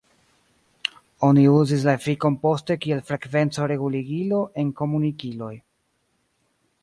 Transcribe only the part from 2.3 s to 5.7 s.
poste kiel frekvenco-reguligilo en komunikiloj.